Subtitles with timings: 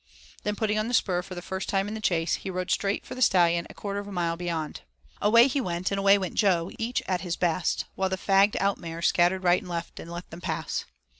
[0.41, 3.13] Then putting on the spur the first time in that chase he rode straight for
[3.13, 4.81] the Stallion a quarter of a mile beyond.
[5.21, 8.79] Away he went, and away went Jo, each at his best, while the fagged out
[8.79, 10.85] mares scattered right and left and let them pass.